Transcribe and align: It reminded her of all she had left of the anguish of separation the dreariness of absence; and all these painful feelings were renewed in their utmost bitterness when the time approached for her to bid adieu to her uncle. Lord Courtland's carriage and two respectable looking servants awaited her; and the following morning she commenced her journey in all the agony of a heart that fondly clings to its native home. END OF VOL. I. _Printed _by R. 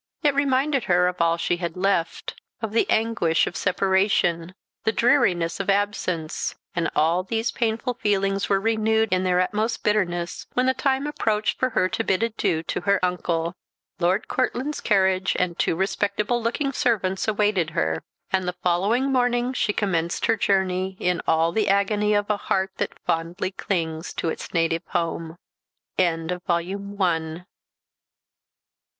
It 0.23 0.33
reminded 0.33 0.85
her 0.85 1.07
of 1.07 1.21
all 1.21 1.37
she 1.37 1.57
had 1.57 1.77
left 1.77 2.41
of 2.59 2.71
the 2.71 2.89
anguish 2.89 3.45
of 3.45 3.55
separation 3.55 4.55
the 4.83 4.91
dreariness 4.91 5.59
of 5.59 5.69
absence; 5.69 6.55
and 6.75 6.89
all 6.95 7.21
these 7.21 7.51
painful 7.51 7.93
feelings 7.93 8.49
were 8.49 8.59
renewed 8.59 9.09
in 9.13 9.23
their 9.23 9.39
utmost 9.39 9.83
bitterness 9.83 10.47
when 10.55 10.65
the 10.65 10.73
time 10.73 11.05
approached 11.05 11.59
for 11.59 11.69
her 11.77 11.87
to 11.89 12.03
bid 12.03 12.23
adieu 12.23 12.63
to 12.63 12.81
her 12.81 12.99
uncle. 13.05 13.53
Lord 13.99 14.27
Courtland's 14.27 14.81
carriage 14.81 15.35
and 15.37 15.59
two 15.59 15.75
respectable 15.75 16.41
looking 16.41 16.71
servants 16.71 17.27
awaited 17.27 17.69
her; 17.77 18.01
and 18.31 18.47
the 18.47 18.53
following 18.63 19.11
morning 19.11 19.53
she 19.53 19.71
commenced 19.71 20.25
her 20.25 20.35
journey 20.35 20.97
in 20.99 21.21
all 21.27 21.51
the 21.51 21.69
agony 21.69 22.15
of 22.15 22.27
a 22.27 22.37
heart 22.37 22.71
that 22.77 22.97
fondly 23.05 23.51
clings 23.51 24.13
to 24.13 24.29
its 24.29 24.51
native 24.51 24.81
home. 24.87 25.37
END 25.99 26.31
OF 26.31 26.41
VOL. 26.47 26.55
I. 26.55 26.63
_Printed 26.63 26.97
_by 26.97 27.37
R. 27.41 27.45